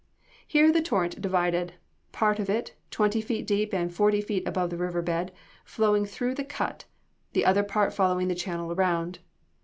Here 0.47 0.71
the 0.71 0.81
torrent 0.81 1.21
divided; 1.21 1.73
a 1.73 1.73
part 2.11 2.39
of 2.39 2.49
it, 2.49 2.73
twenty 2.89 3.21
feet 3.21 3.45
deep 3.45 3.71
and 3.71 3.93
forty 3.93 4.19
feet 4.19 4.47
above 4.47 4.71
the 4.71 4.77
river 4.77 5.03
bed, 5.03 5.31
flowing 5.63 6.07
through 6.07 6.33
the 6.33 6.43
cut, 6.43 6.85
the 7.33 7.45
other 7.45 7.61
part 7.61 7.93
following 7.93 8.27
the 8.27 8.33
channel 8.33 8.71
around. 8.71 9.19